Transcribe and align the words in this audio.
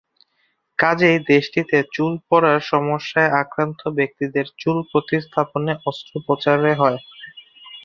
কাজেই 0.79 1.17
দেশটিতে 1.29 1.77
চুল 1.93 2.13
পড়ার 2.27 2.59
সমস্যায় 2.71 3.31
আক্রান্ত 3.41 3.81
ব্যক্তিদের 3.97 4.45
চুল 4.61 4.77
প্রতিস্থাপনে 4.91 5.73
অস্ত্রোপচারে 5.85 6.71
হয়। 6.81 6.99